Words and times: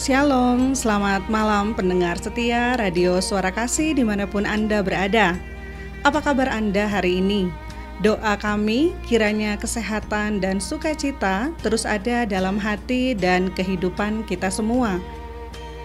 Shalom, 0.00 0.72
selamat 0.72 1.28
malam 1.28 1.76
pendengar 1.76 2.16
setia 2.16 2.72
Radio 2.80 3.20
Suara 3.20 3.52
Kasih 3.52 3.92
di 3.92 4.00
mana 4.00 4.24
pun 4.24 4.48
Anda 4.48 4.80
berada. 4.80 5.36
Apa 6.08 6.24
kabar 6.24 6.48
Anda 6.48 6.88
hari 6.88 7.20
ini? 7.20 7.52
Doa 8.00 8.40
kami 8.40 8.96
kiranya 9.04 9.60
kesehatan 9.60 10.40
dan 10.40 10.56
sukacita 10.56 11.52
terus 11.60 11.84
ada 11.84 12.24
dalam 12.24 12.56
hati 12.56 13.12
dan 13.12 13.52
kehidupan 13.52 14.24
kita 14.24 14.48
semua. 14.48 14.96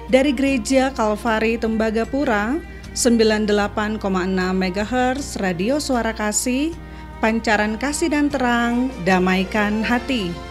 Dari 0.08 0.32
Gereja 0.32 0.96
Kalvari 0.96 1.60
Tembagapura, 1.60 2.56
98,6 2.96 4.00
MHz 4.00 5.44
Radio 5.44 5.76
Suara 5.84 6.16
Kasih, 6.16 6.72
pancaran 7.20 7.76
kasih 7.76 8.16
dan 8.16 8.32
terang, 8.32 8.96
damaikan 9.04 9.84
hati. 9.84 10.45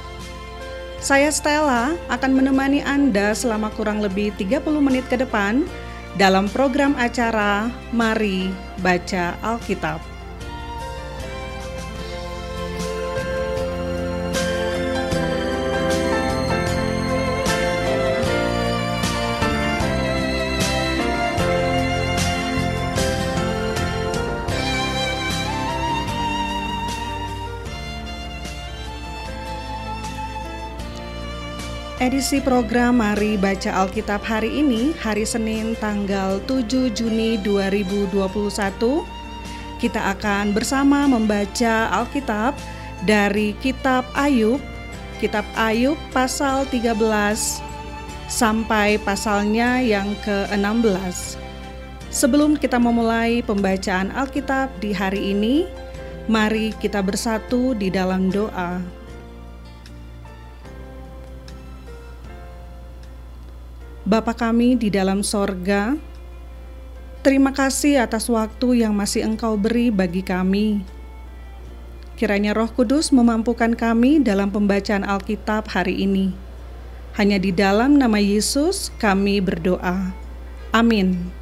Saya 1.04 1.28
Stella 1.28 1.92
akan 2.08 2.32
menemani 2.32 2.80
Anda 2.80 3.36
selama 3.36 3.68
kurang 3.76 4.00
lebih 4.00 4.32
30 4.40 4.64
menit 4.80 5.04
ke 5.04 5.20
depan 5.20 5.68
dalam 6.16 6.48
program 6.48 6.96
acara 6.96 7.68
Mari 7.92 8.48
Baca 8.80 9.36
Alkitab. 9.44 10.13
Edisi 32.04 32.36
program 32.36 33.00
Mari 33.00 33.40
Baca 33.40 33.80
Alkitab 33.80 34.20
hari 34.28 34.60
ini, 34.60 34.92
hari 35.00 35.24
Senin 35.24 35.72
tanggal 35.80 36.36
7 36.44 36.92
Juni 36.92 37.40
2021, 37.40 39.08
kita 39.80 40.12
akan 40.12 40.52
bersama 40.52 41.08
membaca 41.08 41.88
Alkitab 41.88 42.52
dari 43.08 43.56
Kitab 43.56 44.04
Ayub, 44.12 44.60
Kitab 45.16 45.48
Ayub 45.56 45.96
pasal 46.12 46.68
13 46.68 46.92
sampai 48.28 49.00
pasalnya 49.00 49.80
yang 49.80 50.12
ke-16. 50.28 51.40
Sebelum 52.12 52.60
kita 52.60 52.76
memulai 52.76 53.40
pembacaan 53.40 54.12
Alkitab 54.12 54.68
di 54.76 54.92
hari 54.92 55.32
ini, 55.32 55.64
mari 56.28 56.76
kita 56.76 57.00
bersatu 57.00 57.72
di 57.72 57.88
dalam 57.88 58.28
doa. 58.28 59.03
Bapa 64.14 64.30
kami 64.30 64.78
di 64.78 64.94
dalam 64.94 65.26
sorga, 65.26 65.98
terima 67.26 67.50
kasih 67.50 67.98
atas 67.98 68.30
waktu 68.30 68.86
yang 68.86 68.94
masih 68.94 69.26
Engkau 69.26 69.58
beri 69.58 69.90
bagi 69.90 70.22
kami. 70.22 70.86
Kiranya 72.14 72.54
Roh 72.54 72.70
Kudus 72.70 73.10
memampukan 73.10 73.74
kami 73.74 74.22
dalam 74.22 74.54
pembacaan 74.54 75.02
Alkitab 75.02 75.66
hari 75.66 76.06
ini. 76.06 76.30
Hanya 77.18 77.42
di 77.42 77.50
dalam 77.50 77.98
nama 77.98 78.22
Yesus 78.22 78.94
kami 79.02 79.42
berdoa. 79.42 80.14
Amin. 80.70 81.34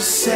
say 0.00 0.35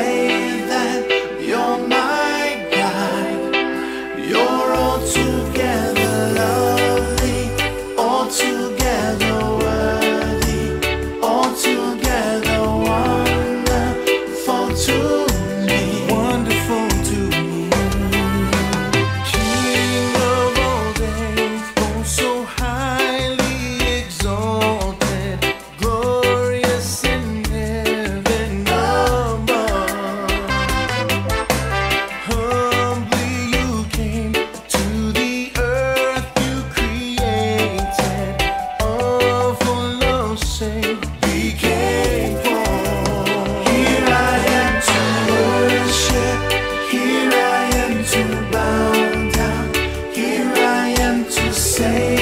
say 51.80 52.19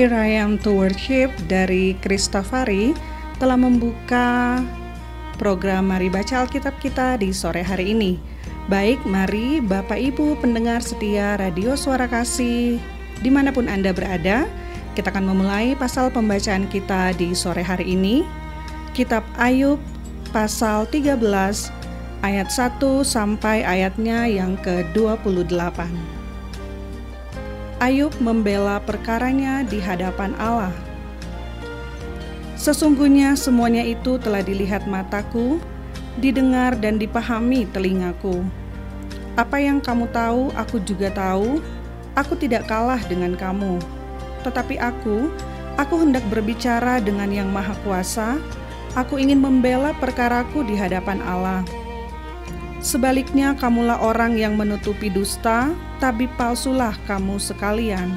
Here 0.00 0.16
I 0.16 0.40
Am 0.40 0.56
to 0.64 0.72
Worship 0.72 1.28
dari 1.44 1.92
Christofari 2.00 2.96
telah 3.36 3.60
membuka 3.60 4.56
program 5.36 5.92
Mari 5.92 6.08
Baca 6.08 6.40
Alkitab 6.40 6.80
kita 6.80 7.20
di 7.20 7.36
sore 7.36 7.60
hari 7.60 7.92
ini. 7.92 8.16
Baik, 8.72 9.04
mari 9.04 9.60
Bapak 9.60 10.00
Ibu 10.00 10.40
pendengar 10.40 10.80
setia 10.80 11.36
Radio 11.36 11.76
Suara 11.76 12.08
Kasih 12.08 12.80
di 13.20 13.28
mana 13.28 13.52
pun 13.52 13.68
Anda 13.68 13.92
berada, 13.92 14.48
kita 14.96 15.12
akan 15.12 15.36
memulai 15.36 15.76
pasal 15.76 16.08
pembacaan 16.08 16.64
kita 16.72 17.12
di 17.20 17.36
sore 17.36 17.60
hari 17.60 17.92
ini. 17.92 18.24
Kitab 18.96 19.20
Ayub 19.36 19.76
pasal 20.32 20.88
13 20.88 21.20
ayat 22.24 22.48
1 22.48 23.04
sampai 23.04 23.68
ayatnya 23.68 24.24
yang 24.24 24.56
ke-28. 24.64 26.19
Ayub 27.80 28.12
membela 28.20 28.76
perkaranya 28.76 29.64
di 29.64 29.80
hadapan 29.80 30.36
Allah. 30.36 30.68
Sesungguhnya 32.52 33.32
semuanya 33.40 33.80
itu 33.80 34.20
telah 34.20 34.44
dilihat 34.44 34.84
mataku, 34.84 35.56
didengar 36.20 36.76
dan 36.76 37.00
dipahami 37.00 37.64
telingaku. 37.72 38.44
Apa 39.32 39.64
yang 39.64 39.80
kamu 39.80 40.12
tahu, 40.12 40.52
aku 40.60 40.76
juga 40.84 41.08
tahu. 41.08 41.64
Aku 42.20 42.36
tidak 42.36 42.68
kalah 42.68 43.00
dengan 43.08 43.32
kamu. 43.32 43.80
Tetapi 44.44 44.76
aku, 44.76 45.32
aku 45.80 46.04
hendak 46.04 46.20
berbicara 46.28 47.00
dengan 47.00 47.32
Yang 47.32 47.48
Maha 47.48 47.74
Kuasa. 47.80 48.36
Aku 48.92 49.16
ingin 49.16 49.40
membela 49.40 49.96
perkaraku 49.96 50.68
di 50.68 50.76
hadapan 50.76 51.24
Allah. 51.24 51.64
Sebaliknya, 52.80 53.52
kamulah 53.52 54.00
orang 54.00 54.40
yang 54.40 54.56
menutupi 54.56 55.12
dusta, 55.12 55.68
tabib 56.00 56.32
palsulah 56.40 56.96
kamu 57.04 57.36
sekalian. 57.36 58.08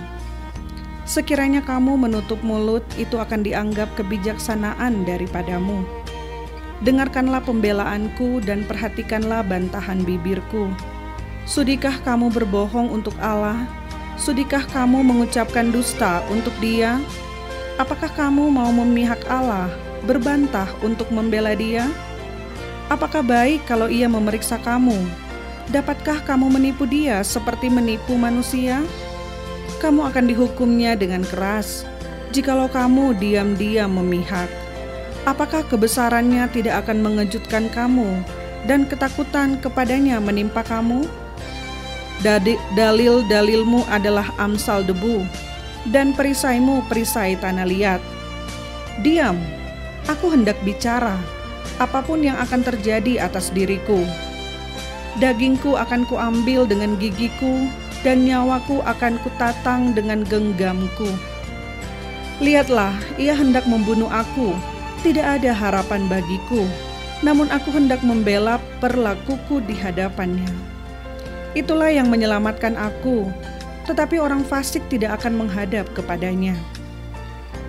Sekiranya 1.03 1.59
kamu 1.59 1.99
menutup 1.99 2.39
mulut, 2.47 2.87
itu 2.95 3.19
akan 3.19 3.43
dianggap 3.43 3.91
kebijaksanaan 3.99 5.03
daripadamu. 5.03 5.83
Dengarkanlah 6.79 7.43
pembelaanku 7.43 8.39
dan 8.39 8.63
perhatikanlah 8.63 9.43
bantahan 9.43 9.99
bibirku. 10.07 10.71
Sudikah 11.43 11.99
kamu 12.07 12.31
berbohong 12.31 12.87
untuk 12.87 13.19
Allah? 13.19 13.67
Sudikah 14.15 14.63
kamu 14.71 15.03
mengucapkan 15.03 15.75
dusta 15.75 16.23
untuk 16.31 16.55
Dia? 16.63 17.03
Apakah 17.75 18.07
kamu 18.15 18.47
mau 18.47 18.71
memihak 18.71 19.27
Allah, 19.27 19.67
berbantah 20.07 20.71
untuk 20.79 21.11
membela 21.11 21.51
Dia? 21.51 21.91
Apakah 22.93 23.25
baik 23.25 23.65
kalau 23.65 23.89
Ia 23.89 24.05
memeriksa 24.05 24.61
kamu? 24.61 24.93
Dapatkah 25.73 26.21
kamu 26.29 26.45
menipu 26.53 26.85
dia 26.85 27.25
seperti 27.25 27.65
menipu 27.65 28.13
manusia? 28.13 28.85
Kamu 29.81 30.05
akan 30.13 30.29
dihukumnya 30.29 30.93
dengan 30.93 31.25
keras 31.25 31.89
jikalau 32.29 32.69
kamu 32.69 33.17
diam-diam 33.17 33.89
memihak. 33.97 34.45
Apakah 35.25 35.65
kebesarannya 35.65 36.45
tidak 36.53 36.85
akan 36.85 37.01
mengejutkan 37.01 37.65
kamu 37.73 38.21
dan 38.69 38.85
ketakutan 38.85 39.57
kepadanya 39.57 40.21
menimpa 40.21 40.61
kamu? 40.61 41.09
Dalil-dalilmu 42.77 43.89
adalah 43.89 44.29
amsal 44.37 44.85
debu 44.85 45.25
dan 45.89 46.13
perisaimu 46.13 46.85
perisai 46.85 47.41
tanah 47.41 47.65
liat. 47.65 48.01
Diam, 49.01 49.41
aku 50.05 50.29
hendak 50.29 50.61
bicara 50.61 51.17
apa 51.81 52.03
pun 52.05 52.21
yang 52.21 52.37
akan 52.37 52.61
terjadi 52.61 53.23
atas 53.23 53.49
diriku 53.49 54.05
Dagingku 55.21 55.77
akan 55.77 56.09
kuambil 56.09 56.65
dengan 56.65 56.97
gigiku, 56.97 57.69
dan 58.01 58.25
nyawaku 58.25 58.81
akan 58.81 59.21
kutatang 59.21 59.93
dengan 59.93 60.25
genggamku. 60.25 61.07
Lihatlah, 62.41 62.97
ia 63.21 63.37
hendak 63.37 63.69
membunuh 63.69 64.09
aku. 64.09 64.57
Tidak 65.05 65.21
ada 65.21 65.53
harapan 65.53 66.09
bagiku, 66.09 66.65
namun 67.21 67.45
aku 67.53 67.69
hendak 67.75 68.01
membela 68.01 68.57
perlakuku 68.81 69.61
di 69.69 69.77
hadapannya. 69.77 70.49
Itulah 71.53 71.93
yang 71.93 72.09
menyelamatkan 72.09 72.73
aku, 72.73 73.29
tetapi 73.85 74.17
orang 74.17 74.41
fasik 74.41 74.81
tidak 74.89 75.21
akan 75.21 75.45
menghadap 75.45 75.85
kepadanya. 75.93 76.57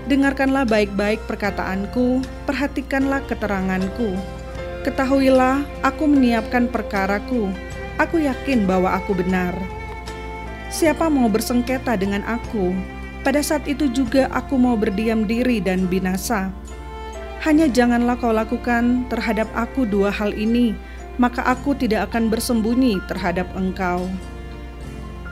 Dengarkanlah 0.04 0.68
baik-baik 0.68 1.24
perkataanku, 1.24 2.20
perhatikanlah 2.44 3.24
keteranganku 3.24 4.12
Ketahuilah, 4.84 5.64
aku 5.80 6.04
menyiapkan 6.04 6.68
perkaraku. 6.68 7.48
Aku 7.96 8.20
yakin 8.20 8.68
bahwa 8.68 8.92
aku 8.92 9.16
benar. 9.16 9.56
Siapa 10.68 11.08
mau 11.08 11.24
bersengketa 11.32 11.96
dengan 11.96 12.20
aku? 12.28 12.76
Pada 13.24 13.40
saat 13.40 13.64
itu 13.64 13.88
juga 13.88 14.28
aku 14.28 14.60
mau 14.60 14.76
berdiam 14.76 15.24
diri 15.24 15.56
dan 15.56 15.88
binasa. 15.88 16.52
Hanya 17.40 17.64
janganlah 17.64 18.20
kau 18.20 18.36
lakukan 18.36 19.08
terhadap 19.08 19.48
aku 19.56 19.88
dua 19.88 20.12
hal 20.12 20.36
ini, 20.36 20.76
maka 21.16 21.40
aku 21.48 21.72
tidak 21.72 22.12
akan 22.12 22.28
bersembunyi 22.28 23.00
terhadap 23.08 23.48
engkau. 23.56 24.04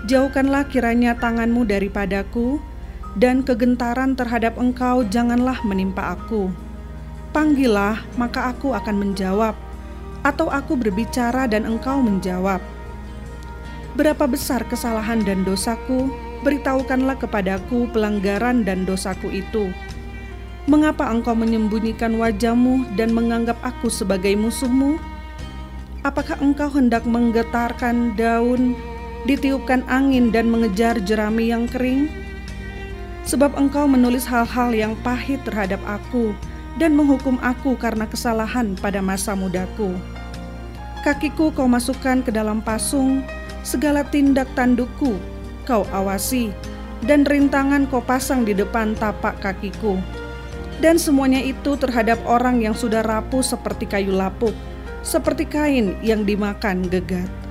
Jauhkanlah 0.09 0.64
kiranya 0.73 1.12
tanganmu 1.12 1.69
daripadaku, 1.69 2.57
dan 3.16 3.45
kegentaran 3.45 4.16
terhadap 4.16 4.57
engkau 4.57 5.04
janganlah 5.04 5.61
menimpa 5.64 6.16
aku. 6.16 6.49
Panggillah, 7.33 8.04
maka 8.21 8.52
aku 8.52 8.76
akan 8.76 8.97
menjawab, 9.09 9.57
atau 10.21 10.52
aku 10.52 10.76
berbicara 10.76 11.49
dan 11.49 11.64
engkau 11.64 12.00
menjawab. 12.00 12.61
Berapa 13.92 14.25
besar 14.25 14.64
kesalahan 14.64 15.21
dan 15.25 15.45
dosaku, 15.45 16.09
beritahukanlah 16.45 17.21
kepadaku 17.21 17.88
pelanggaran 17.92 18.64
dan 18.64 18.88
dosaku 18.88 19.28
itu. 19.28 19.69
Mengapa 20.64 21.11
engkau 21.11 21.35
menyembunyikan 21.35 22.16
wajahmu 22.16 22.97
dan 22.97 23.11
menganggap 23.12 23.59
aku 23.61 23.90
sebagai 23.90 24.33
musuhmu? 24.38 24.97
Apakah 26.07 26.38
engkau 26.38 26.71
hendak 26.71 27.02
menggetarkan 27.04 28.14
daun, 28.14 28.78
ditiupkan 29.26 29.83
angin 29.90 30.31
dan 30.31 30.49
mengejar 30.49 31.02
jerami 31.02 31.50
yang 31.50 31.66
kering? 31.66 32.22
Sebab 33.23 33.55
engkau 33.55 33.87
menulis 33.87 34.26
hal-hal 34.26 34.75
yang 34.75 34.99
pahit 35.07 35.38
terhadap 35.47 35.79
aku, 35.87 36.35
dan 36.81 36.97
menghukum 36.97 37.37
aku 37.45 37.76
karena 37.76 38.09
kesalahan 38.09 38.75
pada 38.81 39.05
masa 39.05 39.37
mudaku. 39.37 39.93
Kakiku 41.02 41.50
kau 41.52 41.67
masukkan 41.67 42.23
ke 42.23 42.31
dalam 42.31 42.62
pasung, 42.62 43.26
segala 43.62 44.07
tindak 44.07 44.47
tandukku 44.55 45.19
kau 45.62 45.87
awasi, 45.95 46.50
dan 47.07 47.26
rintangan 47.26 47.87
kau 47.91 48.02
pasang 48.02 48.47
di 48.47 48.55
depan 48.55 48.95
tapak 48.99 49.38
kakiku. 49.43 49.99
Dan 50.83 50.99
semuanya 50.99 51.38
itu 51.38 51.79
terhadap 51.79 52.19
orang 52.26 52.59
yang 52.59 52.75
sudah 52.75 53.07
rapuh 53.07 53.43
seperti 53.43 53.87
kayu 53.87 54.11
lapuk, 54.11 54.55
seperti 55.07 55.47
kain 55.47 55.95
yang 56.02 56.26
dimakan 56.26 56.83
gegat. 56.91 57.42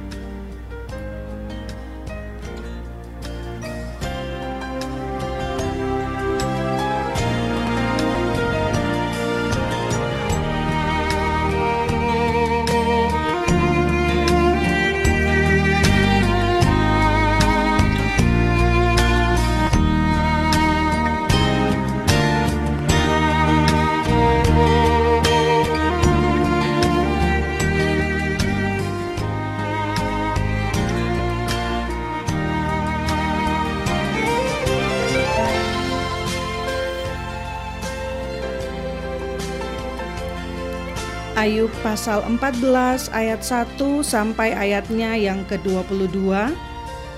Ayub 41.41 41.74
pasal 41.81 42.21
14 42.21 43.10
ayat 43.17 43.41
1 43.41 43.81
sampai 44.05 44.53
ayatnya 44.53 45.17
yang 45.17 45.41
ke-22. 45.50 46.21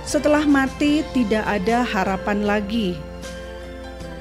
Setelah 0.08 0.48
mati 0.48 1.04
tidak 1.12 1.44
ada 1.44 1.84
harapan 1.84 2.48
lagi. 2.48 2.96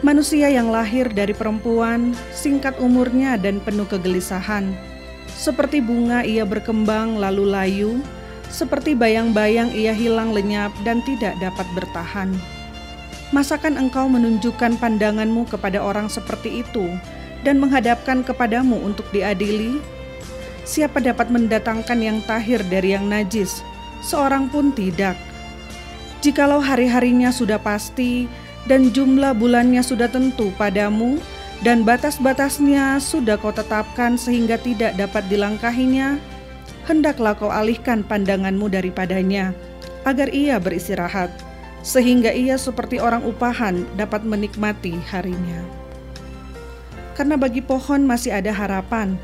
Manusia 0.03 0.51
yang 0.51 0.75
lahir 0.75 1.07
dari 1.07 1.31
perempuan, 1.31 2.19
singkat 2.35 2.75
umurnya 2.83 3.39
dan 3.39 3.63
penuh 3.63 3.87
kegelisahan. 3.87 4.75
Seperti 5.39 5.79
bunga 5.79 6.27
ia 6.27 6.43
berkembang 6.43 7.23
lalu 7.23 7.47
layu, 7.47 7.93
Seperti 8.53 8.93
bayang-bayang 8.93 9.73
ia 9.73 9.97
hilang 9.97 10.35
lenyap 10.37 10.75
dan 10.85 11.01
tidak 11.09 11.33
dapat 11.41 11.65
bertahan. 11.73 12.29
Masakan 13.33 13.81
engkau 13.81 14.13
menunjukkan 14.13 14.77
pandanganmu 14.77 15.49
kepada 15.49 15.81
orang 15.81 16.13
seperti 16.13 16.61
itu 16.61 16.85
dan 17.43 17.63
menghadapkan 17.63 18.23
kepadamu 18.23 18.79
untuk 18.83 19.07
diadili? 19.11 19.79
Siapa 20.63 21.03
dapat 21.03 21.29
mendatangkan 21.29 21.99
yang 21.99 22.19
tahir 22.23 22.63
dari 22.71 22.95
yang 22.95 23.11
najis? 23.11 23.67
Seorang 24.03 24.51
pun 24.51 24.71
tidak. 24.71 25.19
Jikalau 26.23 26.63
hari-harinya 26.63 27.35
sudah 27.35 27.59
pasti 27.59 28.31
dan 28.71 28.95
jumlah 28.95 29.35
bulannya 29.35 29.83
sudah 29.83 30.07
tentu 30.07 30.55
padamu, 30.55 31.19
dan 31.63 31.87
batas-batasnya 31.87 32.99
sudah 32.99 33.39
kau 33.39 33.55
tetapkan 33.55 34.19
sehingga 34.19 34.59
tidak 34.59 34.99
dapat 34.99 35.27
dilangkahinya, 35.31 36.19
hendaklah 36.87 37.35
kau 37.39 37.51
alihkan 37.51 38.03
pandanganmu 38.03 38.67
daripadanya, 38.71 39.55
agar 40.03 40.31
ia 40.31 40.59
beristirahat, 40.59 41.31
sehingga 41.87 42.35
ia 42.35 42.59
seperti 42.59 42.99
orang 42.99 43.23
upahan 43.23 43.87
dapat 43.95 44.27
menikmati 44.27 44.99
harinya. 45.11 45.82
Karena 47.13 47.37
bagi 47.37 47.61
pohon 47.61 48.09
masih 48.09 48.33
ada 48.33 48.53
harapan, 48.53 49.21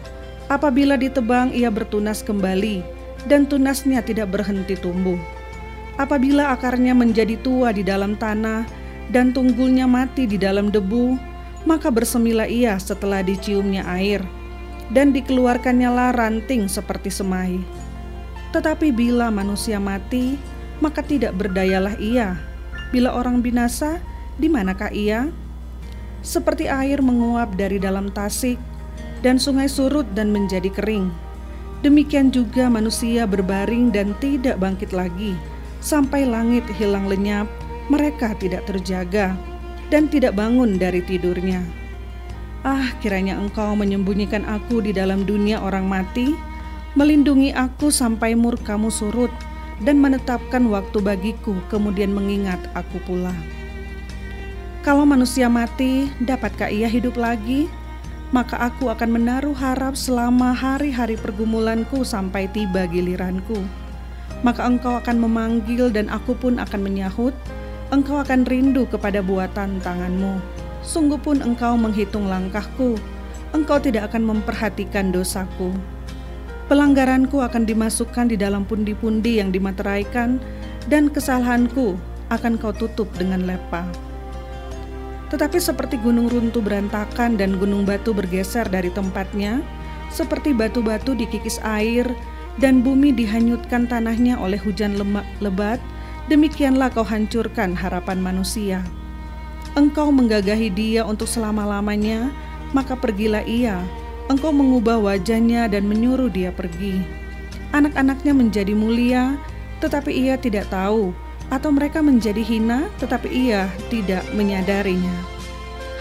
apabila 0.52 1.00
ditebang 1.00 1.52
ia 1.56 1.72
bertunas 1.72 2.20
kembali, 2.20 2.84
dan 3.24 3.48
tunasnya 3.48 4.04
tidak 4.04 4.32
berhenti 4.32 4.76
tumbuh. 4.76 5.16
Apabila 5.98 6.54
akarnya 6.54 6.94
menjadi 6.94 7.34
tua 7.40 7.74
di 7.74 7.82
dalam 7.82 8.14
tanah, 8.14 8.68
dan 9.08 9.32
tunggulnya 9.32 9.88
mati 9.88 10.28
di 10.28 10.36
dalam 10.36 10.68
debu, 10.68 11.16
maka 11.64 11.88
bersemilah 11.88 12.46
ia 12.46 12.76
setelah 12.76 13.24
diciumnya 13.24 13.82
air, 13.88 14.22
dan 14.92 15.10
dikeluarkannya 15.10 15.90
lah 15.90 16.12
ranting 16.14 16.68
seperti 16.68 17.08
semai. 17.08 17.58
Tetapi 18.52 18.92
bila 18.92 19.28
manusia 19.28 19.76
mati, 19.76 20.40
maka 20.80 21.04
tidak 21.04 21.36
berdayalah 21.36 21.96
ia. 22.00 22.38
Bila 22.88 23.12
orang 23.12 23.44
binasa, 23.44 24.00
di 24.40 24.48
manakah 24.48 24.88
ia? 24.94 25.28
Seperti 26.20 26.66
air 26.66 26.98
menguap 27.00 27.54
dari 27.54 27.78
dalam 27.78 28.10
tasik, 28.10 28.58
dan 29.22 29.38
sungai 29.38 29.66
surut 29.66 30.06
dan 30.14 30.30
menjadi 30.30 30.70
kering. 30.70 31.10
Demikian 31.82 32.34
juga 32.34 32.66
manusia 32.66 33.22
berbaring 33.26 33.94
dan 33.94 34.14
tidak 34.18 34.58
bangkit 34.58 34.90
lagi, 34.90 35.38
sampai 35.78 36.26
langit 36.26 36.66
hilang 36.74 37.06
lenyap, 37.06 37.46
mereka 37.86 38.34
tidak 38.36 38.66
terjaga 38.66 39.38
dan 39.88 40.10
tidak 40.10 40.36
bangun 40.36 40.76
dari 40.76 41.00
tidurnya. 41.00 41.64
Ah, 42.66 42.90
kiranya 42.98 43.38
engkau 43.38 43.72
menyembunyikan 43.78 44.42
aku 44.44 44.82
di 44.82 44.90
dalam 44.90 45.22
dunia 45.24 45.62
orang 45.62 45.86
mati, 45.86 46.34
melindungi 46.98 47.54
aku 47.54 47.88
sampai 47.88 48.34
murkamu 48.34 48.90
surut, 48.90 49.30
dan 49.78 50.02
menetapkan 50.02 50.66
waktu 50.66 50.98
bagiku, 50.98 51.54
kemudian 51.70 52.10
mengingat 52.10 52.58
aku 52.74 52.98
pula. 53.06 53.32
Kalau 54.86 55.02
manusia 55.02 55.50
mati, 55.50 56.06
dapatkah 56.22 56.70
ia 56.70 56.86
hidup 56.86 57.18
lagi? 57.18 57.66
Maka 58.30 58.70
aku 58.70 58.86
akan 58.92 59.18
menaruh 59.18 59.56
harap 59.56 59.98
selama 59.98 60.54
hari-hari 60.54 61.18
pergumulanku 61.18 62.06
sampai 62.06 62.46
tiba 62.54 62.86
giliranku. 62.86 63.58
Maka 64.46 64.62
engkau 64.70 64.94
akan 65.02 65.18
memanggil 65.18 65.90
dan 65.90 66.06
aku 66.06 66.38
pun 66.38 66.62
akan 66.62 66.80
menyahut, 66.86 67.34
engkau 67.90 68.22
akan 68.22 68.46
rindu 68.46 68.86
kepada 68.86 69.18
buatan 69.18 69.82
tanganmu. 69.82 70.38
Sungguh 70.86 71.18
pun 71.18 71.42
engkau 71.42 71.74
menghitung 71.74 72.30
langkahku, 72.30 72.94
engkau 73.50 73.82
tidak 73.82 74.14
akan 74.14 74.30
memperhatikan 74.30 75.10
dosaku. 75.10 75.74
Pelanggaranku 76.70 77.42
akan 77.42 77.66
dimasukkan 77.66 78.30
di 78.30 78.36
dalam 78.38 78.62
pundi-pundi 78.62 79.42
yang 79.42 79.50
dimateraikan, 79.50 80.38
dan 80.86 81.10
kesalahanku 81.10 81.98
akan 82.30 82.60
kau 82.60 82.70
tutup 82.76 83.08
dengan 83.16 83.42
lepa. 83.48 84.07
Tetapi 85.28 85.60
seperti 85.60 86.00
gunung 86.00 86.32
runtuh 86.32 86.64
berantakan 86.64 87.36
dan 87.36 87.60
gunung 87.60 87.84
batu 87.84 88.16
bergeser 88.16 88.64
dari 88.64 88.88
tempatnya, 88.88 89.60
seperti 90.08 90.56
batu-batu 90.56 91.12
dikikis 91.12 91.60
air 91.60 92.08
dan 92.56 92.80
bumi 92.80 93.12
dihanyutkan 93.12 93.84
tanahnya 93.84 94.40
oleh 94.40 94.56
hujan 94.56 94.96
lebat, 95.38 95.78
demikianlah 96.32 96.88
kau 96.88 97.04
hancurkan 97.04 97.76
harapan 97.76 98.18
manusia. 98.18 98.80
Engkau 99.76 100.08
menggagahi 100.08 100.72
dia 100.72 101.04
untuk 101.04 101.28
selama-lamanya, 101.28 102.32
maka 102.72 102.96
pergilah 102.96 103.44
ia. 103.44 103.78
Engkau 104.32 104.52
mengubah 104.52 104.96
wajahnya 104.96 105.68
dan 105.68 105.84
menyuruh 105.84 106.32
dia 106.32 106.52
pergi. 106.52 107.00
Anak-anaknya 107.76 108.32
menjadi 108.32 108.72
mulia, 108.72 109.36
tetapi 109.84 110.08
ia 110.08 110.40
tidak 110.40 110.72
tahu, 110.72 111.12
atau 111.48 111.72
mereka 111.72 112.04
menjadi 112.04 112.40
hina, 112.44 112.92
tetapi 113.00 113.28
ia 113.28 113.72
tidak 113.88 114.24
menyadarinya. 114.36 115.16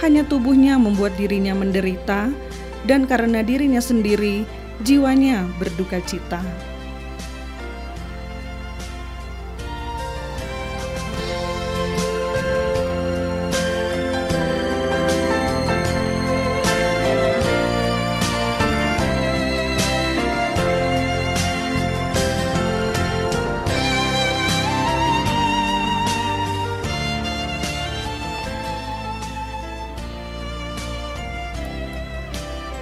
Hanya 0.04 0.28
tubuhnya 0.28 0.78
membuat 0.78 1.16
dirinya 1.16 1.56
menderita, 1.58 2.30
dan 2.86 3.08
karena 3.10 3.42
dirinya 3.42 3.82
sendiri, 3.82 4.44
jiwanya 4.84 5.48
berduka 5.58 6.04
cita. 6.04 6.44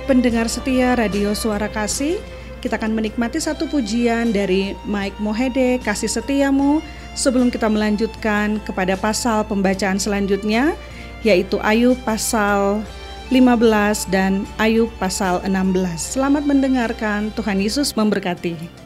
Pendengar 0.05 0.45
setia 0.45 0.93
Radio 0.93 1.33
Suara 1.33 1.65
Kasih, 1.65 2.21
kita 2.61 2.77
akan 2.77 2.93
menikmati 2.93 3.41
satu 3.41 3.65
pujian 3.65 4.29
dari 4.29 4.77
Mike 4.85 5.17
Mohede, 5.17 5.81
Kasih 5.81 6.05
Setiamu, 6.05 6.77
sebelum 7.17 7.49
kita 7.49 7.65
melanjutkan 7.65 8.61
kepada 8.61 8.93
pasal 9.01 9.41
pembacaan 9.49 9.97
selanjutnya, 9.97 10.77
yaitu 11.25 11.57
Ayub 11.65 11.97
pasal 12.05 12.85
15 13.33 14.05
dan 14.13 14.45
Ayub 14.61 14.93
pasal 15.01 15.41
16. 15.41 15.73
Selamat 15.97 16.45
mendengarkan, 16.45 17.33
Tuhan 17.33 17.57
Yesus 17.57 17.97
memberkati. 17.97 18.84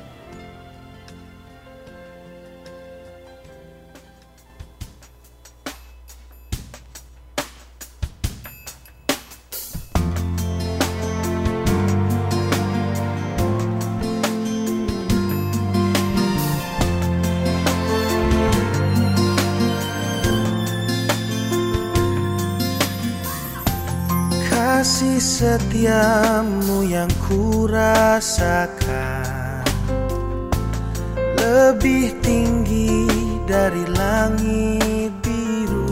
Lebih 31.50 32.14
tinggi 32.22 33.10
dari 33.50 33.82
langit 33.98 35.10
biru. 35.26 35.90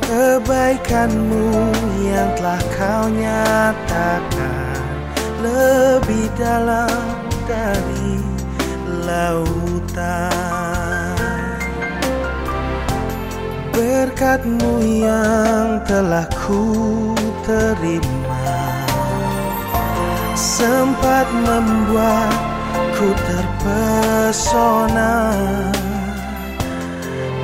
Kebaikanmu 0.00 1.52
yang 2.08 2.32
telah 2.40 2.62
kau 2.72 3.04
nyatakan 3.12 4.80
Lebih 5.44 6.24
dalam 6.40 7.04
dari 7.44 8.16
lautan. 9.04 10.32
Berkatmu 13.76 14.72
yang 15.04 15.84
telah 15.84 16.24
ku 16.32 17.12
terima 17.44 18.56
Sempat 20.32 21.28
membuatku 22.98 23.14
terpesona. 23.30 25.14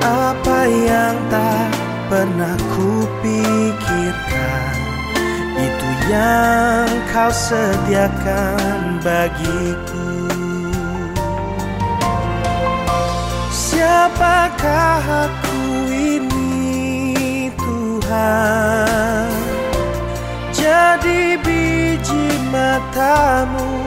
Apa 0.03 0.69
yang 0.69 1.17
tak 1.33 1.73
pernah 2.13 2.53
ku 2.77 3.09
pikirkan 3.25 4.77
Itu 5.57 5.89
yang 6.13 6.91
kau 7.15 7.33
sediakan 7.33 9.01
bagiku. 9.01 10.29
Siapakah 13.49 15.31
aku 15.31 15.63
Tuhan? 17.55 19.31
Jadi 20.53 21.39
biji 21.41 22.27
matamu 22.53 23.84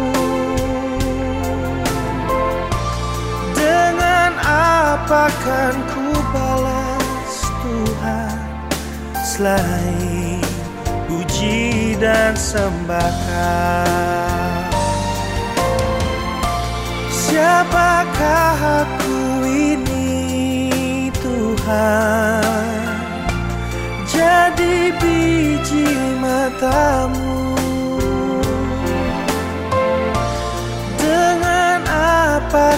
akan 5.48 5.80
ku 5.96 6.12
balas 6.36 7.36
Tuhan. 7.64 8.36
Selain 9.24 10.44
puji 11.08 11.96
dan 11.96 12.36
sembahkan. 12.36 13.80
Siapakah 17.08 18.84
aku 18.84 19.48
ini 19.48 20.68
Tuhan? 21.16 22.84
Jadi 24.04 24.92
biji 25.00 25.96
matamu. 26.20 27.56
Dengan 31.00 31.88
apa 31.88 32.76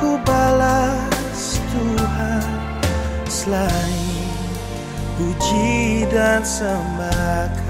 ku 0.00 0.16
balas 0.24 1.05
Selain 3.46 4.26
puji 5.14 6.02
dan 6.10 6.42
sembahkan 6.42 7.66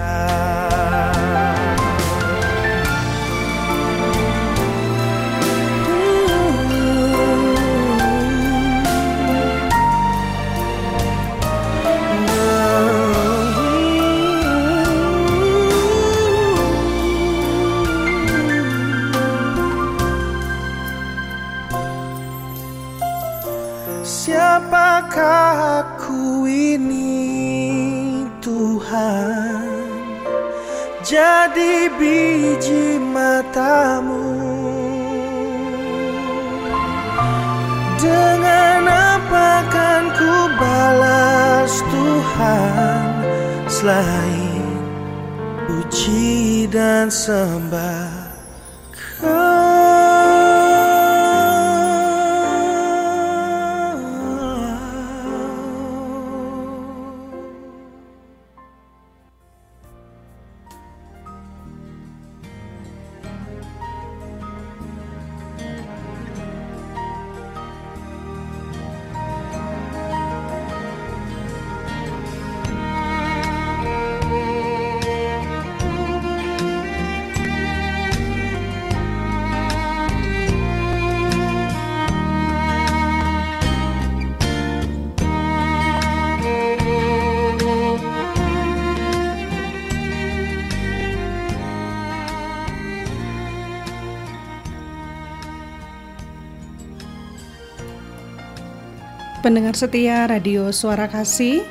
Pendengar 99.46 99.78
setia 99.78 100.26
Radio 100.26 100.74
Suara 100.74 101.06
Kasih. 101.06 101.62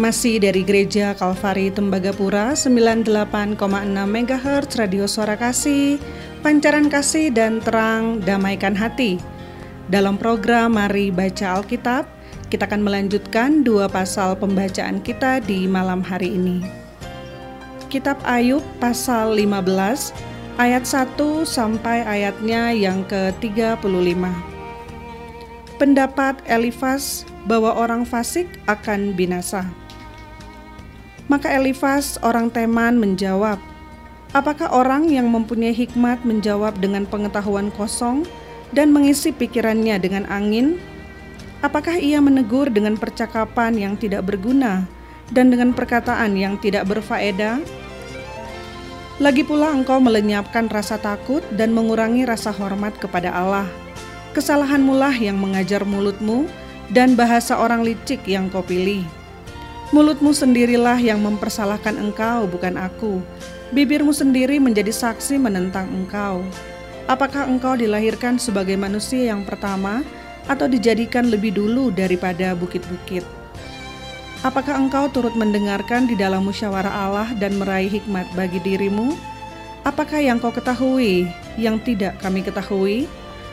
Masih 0.00 0.40
dari 0.40 0.64
Gereja 0.64 1.12
Kalvari 1.12 1.68
Tembagapura 1.68 2.56
98,6 2.56 3.60
MHz 3.92 4.80
Radio 4.80 5.04
Suara 5.04 5.36
Kasih. 5.36 6.00
Pancaran 6.40 6.88
Kasih 6.88 7.28
dan 7.28 7.60
Terang 7.60 8.24
Damaikan 8.24 8.72
Hati. 8.72 9.20
Dalam 9.92 10.16
program 10.16 10.80
Mari 10.80 11.12
Baca 11.12 11.60
Alkitab 11.60 12.08
Kita 12.48 12.64
akan 12.64 12.80
melanjutkan 12.80 13.60
dua 13.60 13.92
pasal 13.92 14.32
pembacaan 14.40 15.04
kita 15.04 15.44
di 15.44 15.68
malam 15.68 16.00
hari 16.00 16.40
ini. 16.40 16.64
Kitab 17.92 18.16
Ayub 18.24 18.64
pasal 18.80 19.36
15 19.36 19.60
ayat 20.56 20.88
1 20.88 21.20
sampai 21.44 22.00
ayatnya 22.08 22.72
yang 22.72 23.04
ke-35 23.04 24.51
pendapat 25.82 26.38
Elifas 26.46 27.26
bahwa 27.50 27.74
orang 27.74 28.06
fasik 28.06 28.46
akan 28.70 29.18
binasa. 29.18 29.66
Maka 31.26 31.50
Elifas 31.50 32.22
orang 32.22 32.54
Teman 32.54 33.02
menjawab, 33.02 33.58
Apakah 34.32 34.70
orang 34.70 35.10
yang 35.10 35.26
mempunyai 35.28 35.74
hikmat 35.74 36.22
menjawab 36.24 36.78
dengan 36.80 37.04
pengetahuan 37.04 37.68
kosong 37.74 38.24
dan 38.70 38.94
mengisi 38.94 39.34
pikirannya 39.34 39.98
dengan 39.98 40.24
angin? 40.30 40.78
Apakah 41.60 41.98
ia 41.98 42.22
menegur 42.22 42.70
dengan 42.72 42.96
percakapan 42.96 43.76
yang 43.76 43.98
tidak 43.98 44.24
berguna 44.24 44.88
dan 45.34 45.50
dengan 45.52 45.74
perkataan 45.76 46.32
yang 46.38 46.56
tidak 46.62 46.88
berfaedah? 46.88 47.60
Lagi 49.20 49.44
pula 49.44 49.68
engkau 49.68 50.00
melenyapkan 50.00 50.70
rasa 50.72 50.96
takut 50.96 51.44
dan 51.52 51.76
mengurangi 51.76 52.24
rasa 52.24 52.54
hormat 52.56 52.96
kepada 52.96 53.36
Allah 53.36 53.81
Kesalahanmu 54.32 54.96
lah 54.96 55.12
yang 55.12 55.36
mengajar 55.36 55.84
mulutmu 55.84 56.48
dan 56.88 57.12
bahasa 57.12 57.52
orang 57.52 57.84
licik 57.84 58.24
yang 58.24 58.48
kau 58.48 58.64
pilih. 58.64 59.04
Mulutmu 59.92 60.32
sendirilah 60.32 60.96
yang 60.96 61.20
mempersalahkan 61.20 62.00
engkau, 62.00 62.48
bukan 62.48 62.80
aku. 62.80 63.20
Bibirmu 63.76 64.16
sendiri 64.16 64.56
menjadi 64.56 64.88
saksi 64.88 65.36
menentang 65.36 65.84
engkau. 65.92 66.40
Apakah 67.04 67.44
engkau 67.44 67.76
dilahirkan 67.76 68.40
sebagai 68.40 68.72
manusia 68.72 69.36
yang 69.36 69.44
pertama 69.44 70.00
atau 70.48 70.64
dijadikan 70.64 71.28
lebih 71.28 71.52
dulu 71.52 71.92
daripada 71.92 72.56
bukit-bukit? 72.56 73.28
Apakah 74.40 74.80
engkau 74.80 75.12
turut 75.12 75.36
mendengarkan 75.36 76.08
di 76.08 76.16
dalam 76.16 76.48
musyawarah 76.48 76.94
Allah 77.04 77.28
dan 77.36 77.60
meraih 77.60 77.92
hikmat 78.00 78.32
bagi 78.32 78.64
dirimu? 78.64 79.12
Apakah 79.84 80.24
yang 80.24 80.40
kau 80.40 80.56
ketahui 80.56 81.28
yang 81.60 81.76
tidak 81.84 82.16
kami 82.24 82.40
ketahui? 82.40 83.04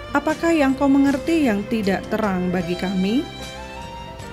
Apakah 0.09 0.49
yang 0.49 0.73
kau 0.73 0.89
mengerti 0.89 1.45
yang 1.45 1.61
tidak 1.69 2.01
terang 2.09 2.49
bagi 2.49 2.73
kami? 2.73 3.21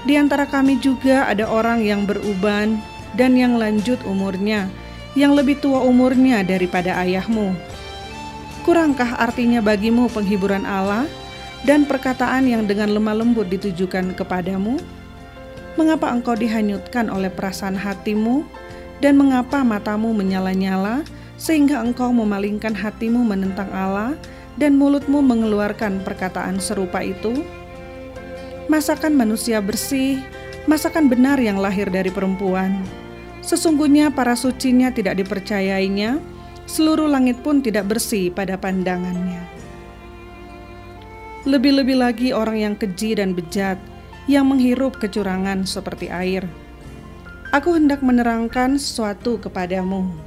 Di 0.09 0.17
antara 0.17 0.49
kami 0.49 0.81
juga 0.81 1.29
ada 1.29 1.45
orang 1.45 1.85
yang 1.85 2.09
beruban 2.09 2.81
dan 3.12 3.37
yang 3.37 3.61
lanjut 3.61 4.01
umurnya, 4.09 4.73
yang 5.12 5.37
lebih 5.37 5.61
tua 5.61 5.85
umurnya 5.85 6.41
daripada 6.41 6.97
ayahmu. 7.05 7.53
Kurangkah 8.65 9.21
artinya 9.21 9.61
bagimu 9.61 10.09
penghiburan 10.09 10.65
Allah 10.65 11.05
dan 11.69 11.85
perkataan 11.85 12.49
yang 12.49 12.65
dengan 12.65 12.97
lemah 12.97 13.21
lembut 13.21 13.53
ditujukan 13.53 14.17
kepadamu? 14.17 14.81
Mengapa 15.77 16.09
engkau 16.09 16.33
dihanyutkan 16.33 17.12
oleh 17.12 17.29
perasaan 17.29 17.77
hatimu 17.77 18.49
dan 19.05 19.21
mengapa 19.21 19.61
matamu 19.61 20.17
menyala-nyala 20.17 21.05
sehingga 21.37 21.85
engkau 21.85 22.17
memalingkan 22.17 22.73
hatimu 22.73 23.21
menentang 23.21 23.69
Allah 23.77 24.17
dan 24.57 24.77
mulutmu 24.81 25.21
mengeluarkan 25.21 26.01
perkataan 26.05 26.61
serupa 26.61 27.05
itu? 27.05 27.45
Masakan 28.66 29.14
manusia 29.14 29.62
bersih, 29.62 30.21
masakan 30.66 31.07
benar 31.07 31.38
yang 31.38 31.61
lahir 31.61 31.87
dari 31.87 32.11
perempuan. 32.11 32.83
Sesungguhnya 33.45 34.11
para 34.11 34.35
sucinya 34.35 34.90
tidak 34.90 35.23
dipercayainya, 35.23 36.19
seluruh 36.66 37.07
langit 37.07 37.38
pun 37.47 37.62
tidak 37.62 37.87
bersih 37.87 38.35
pada 38.35 38.59
pandangannya. 38.59 39.38
Lebih-lebih 41.47 41.97
lagi 42.03 42.29
orang 42.35 42.59
yang 42.59 42.75
keji 42.75 43.14
dan 43.23 43.38
bejat, 43.38 43.79
yang 44.27 44.51
menghirup 44.51 44.99
kecurangan 44.99 45.62
seperti 45.62 46.11
air. 46.11 46.42
Aku 47.55 47.79
hendak 47.79 48.03
menerangkan 48.03 48.75
sesuatu 48.75 49.38
kepadamu 49.38 50.26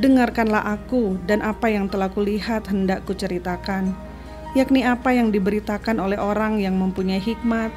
Dengarkanlah 0.00 0.64
aku 0.72 1.20
dan 1.28 1.44
apa 1.44 1.68
yang 1.68 1.84
telah 1.90 2.08
kulihat 2.08 2.64
hendak 2.72 3.04
kuceritakan, 3.04 3.92
yakni 4.56 4.88
apa 4.88 5.12
yang 5.12 5.28
diberitakan 5.28 6.00
oleh 6.00 6.16
orang 6.16 6.56
yang 6.56 6.80
mempunyai 6.80 7.20
hikmat, 7.20 7.68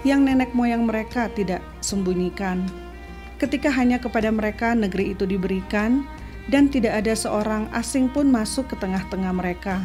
yang 0.00 0.24
nenek 0.24 0.56
moyang 0.56 0.88
mereka 0.88 1.28
tidak 1.36 1.60
sembunyikan. 1.84 2.64
Ketika 3.36 3.68
hanya 3.68 4.00
kepada 4.00 4.32
mereka 4.32 4.72
negeri 4.72 5.12
itu 5.12 5.28
diberikan, 5.28 6.08
dan 6.48 6.72
tidak 6.72 7.04
ada 7.04 7.12
seorang 7.12 7.68
asing 7.76 8.08
pun 8.08 8.32
masuk 8.32 8.72
ke 8.72 8.76
tengah-tengah 8.80 9.36
mereka. 9.36 9.84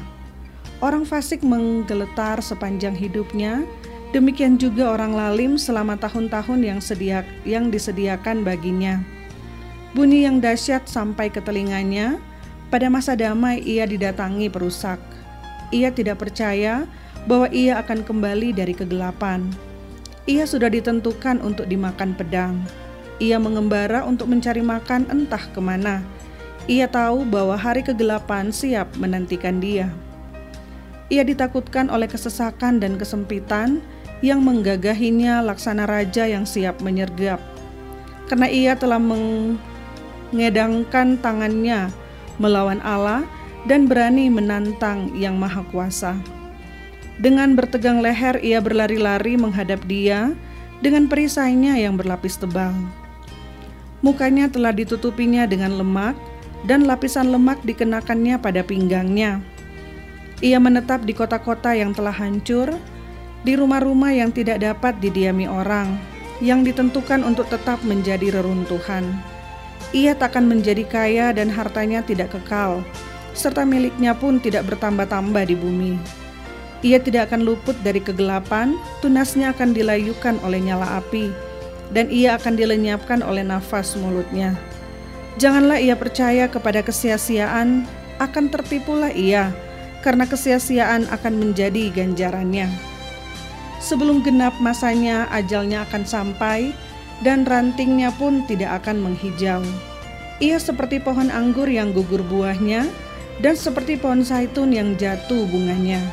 Orang 0.80 1.04
fasik 1.04 1.44
menggeletar 1.44 2.40
sepanjang 2.40 2.96
hidupnya, 2.96 3.68
Demikian 4.14 4.62
juga 4.62 4.94
orang 4.94 5.18
lalim 5.18 5.58
selama 5.58 5.98
tahun-tahun 5.98 6.62
yang 6.62 6.78
yang 7.50 7.74
disediakan 7.74 8.46
baginya. 8.46 9.02
Bunyi 9.94 10.26
yang 10.26 10.42
dahsyat 10.42 10.90
sampai 10.90 11.30
ke 11.30 11.38
telinganya. 11.38 12.18
Pada 12.74 12.90
masa 12.90 13.14
damai 13.14 13.62
ia 13.62 13.86
didatangi 13.86 14.50
perusak. 14.50 14.98
Ia 15.70 15.94
tidak 15.94 16.26
percaya 16.26 16.90
bahwa 17.30 17.46
ia 17.54 17.78
akan 17.78 18.02
kembali 18.02 18.58
dari 18.58 18.74
kegelapan. 18.74 19.46
Ia 20.26 20.50
sudah 20.50 20.74
ditentukan 20.74 21.46
untuk 21.46 21.70
dimakan 21.70 22.18
pedang. 22.18 22.58
Ia 23.22 23.38
mengembara 23.38 24.02
untuk 24.02 24.34
mencari 24.34 24.66
makan 24.66 25.06
entah 25.14 25.46
ke 25.54 25.62
mana. 25.62 26.02
Ia 26.66 26.90
tahu 26.90 27.30
bahwa 27.30 27.54
hari 27.54 27.86
kegelapan 27.86 28.50
siap 28.50 28.90
menantikan 28.98 29.62
dia. 29.62 29.94
Ia 31.14 31.22
ditakutkan 31.22 31.94
oleh 31.94 32.10
kesesakan 32.10 32.82
dan 32.82 32.98
kesempitan 32.98 33.78
yang 34.26 34.42
menggagahinya 34.42 35.46
laksana 35.46 35.86
raja 35.86 36.26
yang 36.26 36.48
siap 36.48 36.82
menyergap. 36.82 37.38
Karena 38.26 38.48
ia 38.50 38.74
telah 38.74 38.98
mengedangkan 40.34 41.22
tangannya 41.22 41.94
melawan 42.42 42.82
Allah 42.82 43.24
dan 43.70 43.88
berani 43.88 44.28
menantang 44.28 45.14
yang 45.16 45.40
maha 45.40 45.64
kuasa. 45.72 46.18
Dengan 47.22 47.54
bertegang 47.54 48.02
leher 48.02 48.42
ia 48.42 48.58
berlari-lari 48.58 49.38
menghadap 49.38 49.86
dia 49.86 50.34
dengan 50.82 51.06
perisainya 51.08 51.78
yang 51.78 51.96
berlapis 51.96 52.36
tebal. 52.42 52.74
Mukanya 54.04 54.52
telah 54.52 54.76
ditutupinya 54.76 55.48
dengan 55.48 55.80
lemak 55.80 56.18
dan 56.68 56.84
lapisan 56.84 57.32
lemak 57.32 57.62
dikenakannya 57.64 58.36
pada 58.42 58.66
pinggangnya. 58.66 59.40
Ia 60.44 60.60
menetap 60.60 61.08
di 61.08 61.16
kota-kota 61.16 61.72
yang 61.72 61.96
telah 61.96 62.12
hancur 62.12 62.76
di 63.48 63.56
rumah-rumah 63.56 64.12
yang 64.12 64.32
tidak 64.36 64.60
dapat 64.60 65.00
didiami 65.00 65.48
orang, 65.48 65.96
yang 66.44 66.68
ditentukan 66.68 67.24
untuk 67.24 67.48
tetap 67.48 67.80
menjadi 67.88 68.40
reruntuhan. 68.42 69.33
Ia 69.94 70.18
takkan 70.18 70.50
menjadi 70.50 70.82
kaya 70.90 71.30
dan 71.38 71.54
hartanya 71.54 72.02
tidak 72.02 72.34
kekal, 72.34 72.82
serta 73.38 73.62
miliknya 73.62 74.18
pun 74.18 74.42
tidak 74.42 74.66
bertambah-tambah 74.74 75.46
di 75.46 75.54
bumi. 75.54 75.94
Ia 76.82 76.98
tidak 76.98 77.30
akan 77.30 77.46
luput 77.46 77.78
dari 77.86 78.02
kegelapan, 78.02 78.74
tunasnya 79.06 79.54
akan 79.54 79.72
dilayukan 79.72 80.42
oleh 80.42 80.60
nyala 80.66 80.98
api, 80.98 81.30
dan 81.94 82.10
ia 82.10 82.42
akan 82.42 82.58
dilenyapkan 82.58 83.22
oleh 83.22 83.46
nafas 83.46 83.94
mulutnya. 83.94 84.58
Janganlah 85.38 85.78
ia 85.78 85.94
percaya 85.94 86.50
kepada 86.50 86.82
kesia-siaan, 86.82 87.86
akan 88.18 88.46
tertipulah 88.50 89.14
ia, 89.14 89.54
karena 90.02 90.26
kesia-siaan 90.26 91.06
akan 91.14 91.34
menjadi 91.38 91.94
ganjarannya. 91.94 92.66
Sebelum 93.78 94.26
genap 94.26 94.58
masanya, 94.58 95.30
ajalnya 95.30 95.86
akan 95.86 96.04
sampai, 96.04 96.74
dan 97.24 97.48
rantingnya 97.48 98.12
pun 98.20 98.44
tidak 98.46 98.84
akan 98.84 99.00
menghijau. 99.00 99.64
Ia 100.44 100.60
seperti 100.60 101.00
pohon 101.00 101.32
anggur 101.32 101.72
yang 101.72 101.96
gugur 101.96 102.20
buahnya, 102.28 102.86
dan 103.40 103.56
seperti 103.56 103.96
pohon 103.98 104.22
zaitun 104.22 104.76
yang 104.76 104.94
jatuh 105.00 105.48
bunganya. 105.48 106.04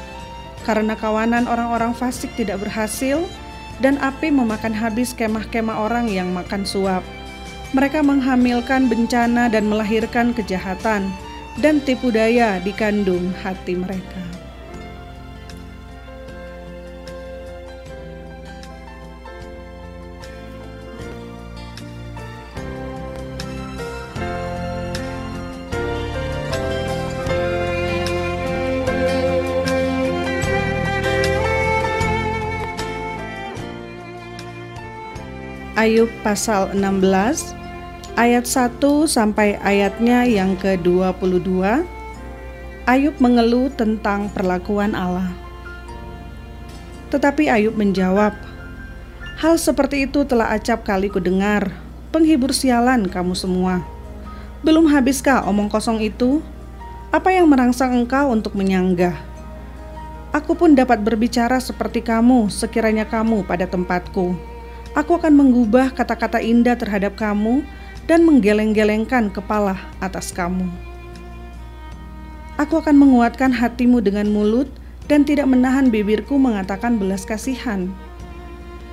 Karena 0.63 0.95
kawanan 0.95 1.51
orang-orang 1.51 1.93
fasik 1.93 2.31
tidak 2.39 2.63
berhasil, 2.63 3.27
dan 3.83 3.99
api 3.99 4.31
memakan 4.31 4.73
habis 4.73 5.11
kemah-kemah 5.17 5.77
orang 5.89 6.07
yang 6.07 6.31
makan 6.31 6.63
suap. 6.63 7.03
Mereka 7.75 8.03
menghamilkan 8.07 8.87
bencana 8.87 9.51
dan 9.51 9.67
melahirkan 9.67 10.31
kejahatan, 10.31 11.11
dan 11.59 11.83
tipu 11.83 12.15
daya 12.15 12.63
di 12.63 12.71
kandung 12.71 13.35
hati 13.43 13.75
mereka. 13.75 14.23
Ayub 35.81 36.13
pasal 36.21 36.77
16 36.77 37.57
ayat 38.13 38.45
1 38.45 38.85
sampai 39.09 39.57
ayatnya 39.65 40.29
yang 40.29 40.53
ke-22 40.61 41.49
Ayub 42.85 43.17
mengeluh 43.17 43.73
tentang 43.73 44.29
perlakuan 44.29 44.93
Allah. 44.93 45.33
Tetapi 47.09 47.49
Ayub 47.49 47.81
menjawab, 47.81 48.37
Hal 49.41 49.57
seperti 49.57 50.05
itu 50.05 50.21
telah 50.29 50.53
acap 50.53 50.85
kali 50.85 51.09
ku 51.09 51.17
dengar, 51.17 51.73
penghibur 52.13 52.53
sialan 52.53 53.09
kamu 53.09 53.33
semua. 53.33 53.81
Belum 54.61 54.85
habiskah 54.85 55.49
omong 55.49 55.73
kosong 55.73 56.05
itu? 56.05 56.45
Apa 57.09 57.33
yang 57.33 57.49
merangsang 57.49 57.97
engkau 57.97 58.29
untuk 58.29 58.53
menyanggah? 58.53 59.17
Aku 60.37 60.53
pun 60.61 60.77
dapat 60.77 61.01
berbicara 61.01 61.57
seperti 61.57 62.05
kamu 62.05 62.53
sekiranya 62.53 63.09
kamu 63.09 63.49
pada 63.49 63.65
tempatku 63.65 64.50
Aku 64.99 65.15
akan 65.15 65.39
mengubah 65.39 65.95
kata-kata 65.95 66.43
indah 66.43 66.75
terhadap 66.75 67.15
kamu 67.15 67.63
dan 68.11 68.27
menggeleng-gelengkan 68.27 69.31
kepala 69.31 69.79
atas 70.03 70.35
kamu. 70.35 70.67
Aku 72.59 72.83
akan 72.83 72.99
menguatkan 72.99 73.55
hatimu 73.55 74.03
dengan 74.03 74.27
mulut 74.35 74.67
dan 75.07 75.23
tidak 75.23 75.47
menahan 75.47 75.95
bibirku 75.95 76.35
mengatakan 76.43 76.99
belas 76.99 77.23
kasihan. 77.23 77.87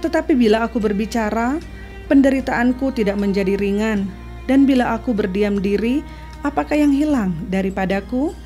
Tetapi 0.05 0.37
bila 0.37 0.69
aku 0.69 0.77
berbicara, 0.77 1.57
penderitaanku 2.05 2.93
tidak 2.93 3.17
menjadi 3.17 3.57
ringan, 3.57 4.05
dan 4.45 4.69
bila 4.69 4.93
aku 4.93 5.17
berdiam 5.17 5.57
diri, 5.57 6.05
apakah 6.45 6.77
yang 6.77 6.93
hilang 6.93 7.33
daripadaku? 7.49 8.37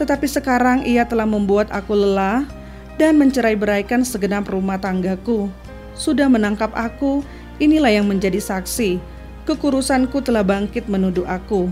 Tetapi 0.00 0.26
sekarang 0.26 0.88
ia 0.88 1.04
telah 1.04 1.28
membuat 1.28 1.68
aku 1.68 1.92
lelah 1.92 2.48
dan 2.96 3.20
mencerai-beraikan 3.20 4.00
segenap 4.00 4.48
rumah 4.48 4.80
tanggaku 4.80 5.52
sudah 5.94 6.26
menangkap 6.26 6.74
aku, 6.74 7.22
inilah 7.62 7.90
yang 7.90 8.06
menjadi 8.10 8.38
saksi. 8.38 8.98
Kekurusanku 9.46 10.20
telah 10.24 10.42
bangkit 10.42 10.90
menuduh 10.90 11.26
aku. 11.26 11.70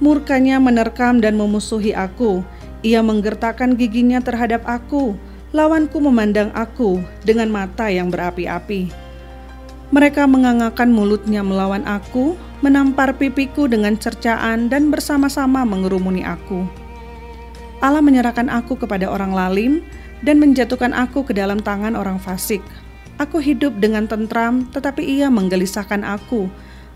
Murkanya 0.00 0.56
menerkam 0.56 1.20
dan 1.20 1.36
memusuhi 1.36 1.92
aku. 1.92 2.40
Ia 2.80 3.04
menggertakkan 3.04 3.76
giginya 3.76 4.22
terhadap 4.22 4.64
aku. 4.64 5.12
Lawanku 5.50 5.98
memandang 5.98 6.54
aku 6.54 7.02
dengan 7.26 7.50
mata 7.50 7.90
yang 7.90 8.08
berapi-api. 8.08 8.88
Mereka 9.90 10.22
mengangakan 10.30 10.94
mulutnya 10.94 11.42
melawan 11.42 11.82
aku, 11.82 12.38
menampar 12.62 13.18
pipiku 13.18 13.66
dengan 13.66 13.98
cercaan 13.98 14.70
dan 14.70 14.94
bersama-sama 14.94 15.66
mengerumuni 15.66 16.22
aku. 16.22 16.62
Allah 17.82 18.04
menyerahkan 18.04 18.46
aku 18.46 18.78
kepada 18.78 19.10
orang 19.10 19.34
lalim 19.34 19.82
dan 20.22 20.38
menjatuhkan 20.38 20.92
aku 20.94 21.26
ke 21.26 21.32
dalam 21.32 21.58
tangan 21.58 21.98
orang 21.98 22.20
fasik. 22.20 22.60
Aku 23.20 23.36
hidup 23.36 23.76
dengan 23.76 24.08
tentram, 24.08 24.64
tetapi 24.72 25.04
ia 25.04 25.28
menggelisahkan 25.28 26.08
aku. 26.08 26.48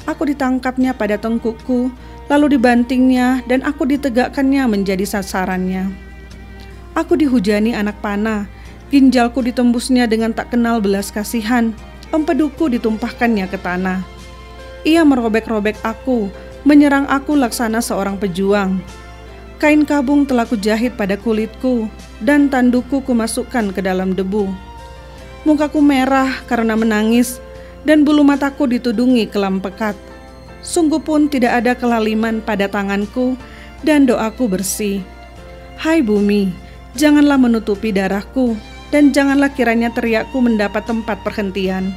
Aku 0.08 0.24
ditangkapnya 0.24 0.96
pada 0.96 1.20
tengkukku, 1.20 1.92
lalu 2.32 2.56
dibantingnya, 2.56 3.44
dan 3.44 3.60
aku 3.60 3.84
ditegakkannya 3.84 4.64
menjadi 4.64 5.04
sasarannya. 5.04 5.92
Aku 6.96 7.20
dihujani 7.20 7.76
anak 7.76 8.00
panah, 8.00 8.48
ginjalku 8.88 9.44
ditembusnya 9.44 10.08
dengan 10.08 10.32
tak 10.32 10.56
kenal 10.56 10.80
belas 10.80 11.12
kasihan, 11.12 11.76
empeduku 12.08 12.72
ditumpahkannya 12.72 13.44
ke 13.44 13.60
tanah. 13.60 14.00
Ia 14.88 15.04
merobek-robek 15.04 15.76
aku, 15.84 16.32
menyerang 16.64 17.04
aku 17.04 17.36
laksana 17.36 17.84
seorang 17.84 18.16
pejuang. 18.16 18.80
Kain 19.60 19.84
kabung 19.84 20.24
telah 20.24 20.48
kujahit 20.48 20.96
pada 20.96 21.20
kulitku, 21.20 21.84
dan 22.24 22.48
tanduku 22.48 23.04
kumasukkan 23.04 23.76
ke 23.76 23.84
dalam 23.84 24.16
debu 24.16 24.73
Mukaku 25.44 25.84
merah 25.84 26.40
karena 26.48 26.72
menangis, 26.72 27.36
dan 27.84 28.00
bulu 28.00 28.24
mataku 28.24 28.64
ditudungi 28.64 29.28
kelam 29.28 29.60
pekat. 29.60 29.92
Sungguh 30.64 31.04
pun 31.04 31.28
tidak 31.28 31.60
ada 31.60 31.76
kelaliman 31.76 32.40
pada 32.40 32.64
tanganku, 32.64 33.36
dan 33.84 34.08
doaku 34.08 34.48
bersih. 34.48 35.04
Hai 35.76 36.00
bumi, 36.00 36.48
janganlah 36.96 37.36
menutupi 37.36 37.92
darahku, 37.92 38.56
dan 38.88 39.12
janganlah 39.12 39.52
kiranya 39.52 39.92
teriakku 39.92 40.40
mendapat 40.40 40.88
tempat 40.88 41.20
perhentian. 41.20 41.92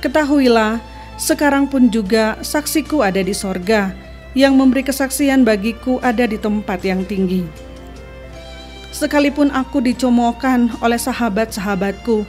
Ketahuilah, 0.00 0.80
sekarang 1.20 1.68
pun 1.68 1.92
juga 1.92 2.40
saksiku 2.40 3.04
ada 3.04 3.20
di 3.20 3.36
sorga, 3.36 3.92
yang 4.32 4.56
memberi 4.56 4.80
kesaksian 4.80 5.44
bagiku 5.44 6.00
ada 6.00 6.24
di 6.24 6.40
tempat 6.40 6.80
yang 6.88 7.04
tinggi. 7.04 7.44
Sekalipun 8.92 9.52
aku 9.52 9.84
dicomokan 9.84 10.72
oleh 10.80 10.96
sahabat-sahabatku, 10.96 12.24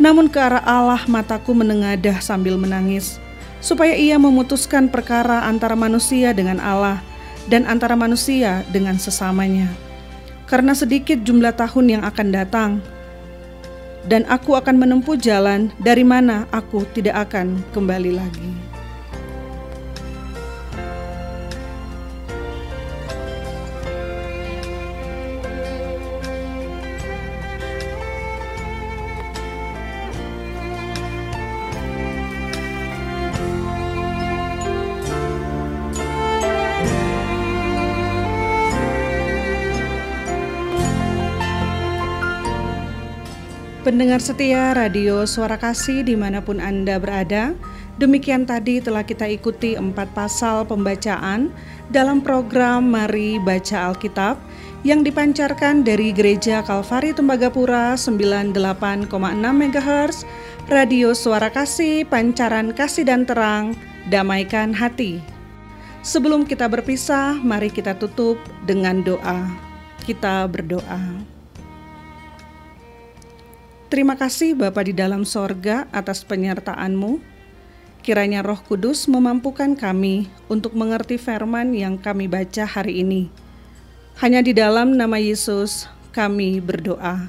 namun 0.00 0.26
ke 0.26 0.38
arah 0.40 0.62
Allah 0.64 1.02
mataku 1.06 1.54
menengadah 1.54 2.18
sambil 2.18 2.58
menangis, 2.58 3.22
supaya 3.62 3.94
ia 3.94 4.18
memutuskan 4.18 4.90
perkara 4.90 5.46
antara 5.46 5.78
manusia 5.78 6.34
dengan 6.34 6.58
Allah 6.58 7.00
dan 7.46 7.68
antara 7.68 7.94
manusia 7.94 8.64
dengan 8.72 8.98
sesamanya. 8.98 9.68
Karena 10.44 10.76
sedikit 10.76 11.24
jumlah 11.24 11.56
tahun 11.56 11.98
yang 11.98 12.02
akan 12.04 12.28
datang, 12.32 12.70
dan 14.04 14.28
aku 14.28 14.56
akan 14.56 14.76
menempuh 14.76 15.16
jalan 15.16 15.72
dari 15.80 16.04
mana 16.04 16.44
aku 16.52 16.84
tidak 16.92 17.28
akan 17.30 17.60
kembali 17.72 18.12
lagi. 18.16 18.63
Pendengar 43.84 44.16
setia 44.16 44.72
Radio 44.72 45.28
Suara 45.28 45.60
Kasih 45.60 46.08
di 46.08 46.16
mana 46.16 46.40
pun 46.40 46.56
Anda 46.56 46.96
berada, 46.96 47.52
demikian 48.00 48.48
tadi 48.48 48.80
telah 48.80 49.04
kita 49.04 49.28
ikuti 49.28 49.76
empat 49.76 50.08
pasal 50.16 50.64
pembacaan 50.64 51.52
dalam 51.92 52.24
program 52.24 52.88
Mari 52.88 53.36
Baca 53.36 53.92
Alkitab 53.92 54.40
yang 54.88 55.04
dipancarkan 55.04 55.84
dari 55.84 56.16
Gereja 56.16 56.64
Kalvari 56.64 57.12
Tembagapura 57.12 57.92
98,6 58.00 58.56
MHz, 59.36 60.16
Radio 60.72 61.12
Suara 61.12 61.52
Kasih, 61.52 62.08
Pancaran 62.08 62.72
Kasih 62.72 63.04
dan 63.04 63.28
Terang, 63.28 63.76
Damaikan 64.08 64.72
Hati. 64.72 65.20
Sebelum 66.00 66.48
kita 66.48 66.72
berpisah, 66.72 67.36
mari 67.36 67.68
kita 67.68 68.00
tutup 68.00 68.40
dengan 68.64 69.04
doa. 69.04 69.44
Kita 70.08 70.48
berdoa. 70.48 71.33
Terima 73.92 74.16
kasih 74.16 74.56
Bapa 74.56 74.80
di 74.80 74.96
dalam 74.96 75.28
sorga 75.28 75.86
atas 75.92 76.24
penyertaan-Mu. 76.24 77.20
Kiranya 78.04 78.44
Roh 78.44 78.60
Kudus 78.60 79.08
memampukan 79.08 79.72
kami 79.76 80.28
untuk 80.48 80.76
mengerti 80.76 81.16
firman 81.16 81.72
yang 81.72 81.96
kami 81.96 82.28
baca 82.28 82.68
hari 82.68 83.00
ini. 83.00 83.32
Hanya 84.20 84.44
di 84.44 84.52
dalam 84.52 84.96
nama 84.96 85.16
Yesus 85.16 85.88
kami 86.12 86.60
berdoa. 86.60 87.28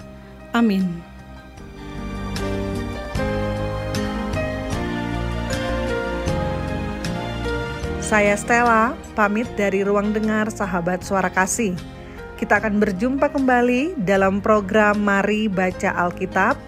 Amin. 0.51 1.15
Saya 8.05 8.37
Stella, 8.37 8.93
pamit 9.17 9.49
dari 9.57 9.81
ruang 9.81 10.13
dengar 10.13 10.53
sahabat 10.53 11.01
suara 11.01 11.31
kasih. 11.31 11.94
Kita 12.35 12.59
akan 12.59 12.83
berjumpa 12.83 13.31
kembali 13.31 13.95
dalam 14.03 14.43
program 14.43 14.99
Mari 14.99 15.47
Baca 15.47 15.95
Alkitab 15.95 16.59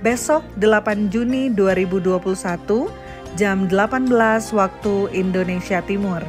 besok 0.00 0.40
8 0.56 1.12
Juni 1.12 1.52
2021 1.52 2.24
jam 3.36 3.68
18 3.68 4.08
waktu 4.56 4.94
Indonesia 5.12 5.84
Timur. 5.84 6.24